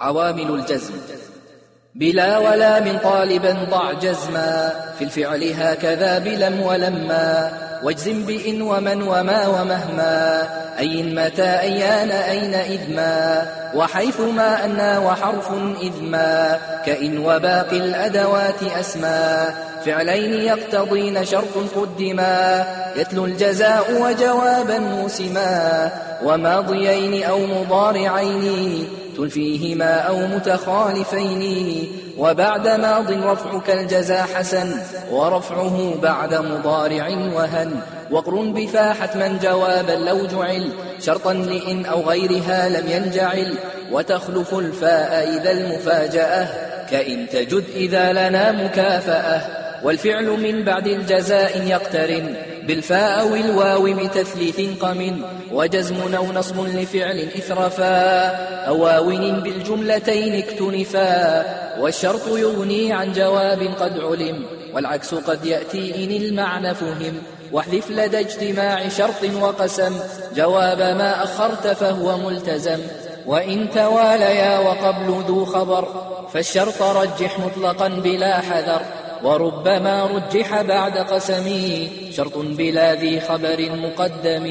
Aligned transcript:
عوامل 0.00 0.54
الجزم. 0.54 0.94
بلا 1.94 2.38
ولا 2.38 2.80
من 2.80 2.98
طالبا 2.98 3.56
ضع 3.70 3.92
جزما. 3.92 4.74
في 4.98 5.04
الفعل 5.04 5.52
هكذا 5.52 6.18
بلم 6.18 6.60
ولما 6.60 7.52
واجزم 7.82 8.26
بإن 8.26 8.62
ومن 8.62 9.02
وما 9.02 9.46
ومهما. 9.46 10.65
أي 10.78 11.02
متى 11.02 11.60
أيان 11.60 12.10
أين 12.10 12.54
إذ 12.54 12.94
ما 12.94 13.46
وحيث 13.74 14.20
ما 14.20 14.64
أنا 14.64 14.98
وحرف 14.98 15.50
إذ 15.80 16.02
ما 16.02 16.58
كإن 16.86 17.18
وباقي 17.18 17.76
الأدوات 17.76 18.62
أسما. 18.80 19.54
فعلين 19.86 20.32
يقتضين 20.32 21.24
شرط 21.24 21.56
قدما؟ 21.76 22.64
يتلو 22.96 23.24
الجزاء 23.24 24.02
وجوابا 24.02 24.78
موسما. 24.78 25.90
وماضيين 26.24 27.22
أو 27.22 27.38
مضارعين؟ 27.46 28.88
تلفيهما 29.16 29.94
أو 29.98 30.26
متخالفين؟ 30.26 31.88
وبعد 32.18 32.68
ماض 32.68 33.10
رفعك 33.10 33.70
الجزاء 33.70 34.26
حسن 34.34 34.80
ورفعه 35.10 35.94
بعد 36.02 36.34
مضارع 36.34 37.08
وهن. 37.34 37.80
وقرن 38.10 38.52
بفا 38.52 38.92
حتما 38.92 39.38
جوابا 39.42 39.92
لو 39.92 40.26
جعل. 40.26 40.72
شرطا 41.00 41.32
لإن 41.32 41.86
أو 41.86 42.02
غيرها 42.02 42.68
لم 42.68 42.90
ينجعل. 42.90 43.54
وتخلف 43.92 44.54
الفاء 44.54 45.38
إذا 45.40 45.50
المفاجأة. 45.50 46.48
كإن 46.90 47.26
تجد 47.28 47.64
إذا 47.74 48.12
لنا 48.12 48.52
مكافأة 48.52 49.40
والفعل 49.84 50.24
من 50.24 50.64
بعد 50.64 50.86
الجزاء 50.86 51.62
يقترن. 51.66 52.34
بالفاء 52.66 53.20
أو 53.20 53.34
الواو 53.34 53.82
بتثليث 53.82 54.60
قم 54.80 55.22
وجزم 55.52 56.14
أو 56.16 56.32
نصب 56.32 56.66
لفعل 56.66 57.28
إثرفا. 57.38 58.26
أو 58.68 58.82
واون 58.82 59.40
بالجملتين 59.40 60.34
اكتنفا. 60.34 61.44
والشرط 61.80 62.28
يغني 62.28 62.92
عن 62.92 63.12
جواب 63.12 63.62
قد 63.80 63.98
علم. 63.98 64.42
والعكس 64.76 65.14
قد 65.14 65.46
يأتي 65.46 66.04
إن 66.04 66.22
المعنى 66.22 66.74
فهم. 66.74 67.22
واحذف 67.52 67.90
لدى 67.90 68.20
اجتماع 68.20 68.88
شرط 68.88 69.24
وقسم. 69.42 69.98
جواب 70.34 70.78
ما 70.78 71.22
أخرت 71.22 71.66
فهو 71.66 72.16
ملتزم. 72.16 72.78
وإن 73.26 73.70
تواليا 73.74 74.58
وقبل 74.58 75.24
ذو 75.28 75.44
خبر. 75.44 75.88
فالشرط 76.32 76.82
رجح 76.82 77.38
مطلقا 77.38 77.88
بلا 77.88 78.40
حذر. 78.40 78.82
وربما 79.22 80.06
رجح 80.06 80.62
بعد 80.62 80.98
قسمي. 80.98 81.88
شرط 82.16 82.38
بلا 82.38 82.94
ذي 82.94 83.20
خبر 83.20 83.70
مقدم 83.70 84.46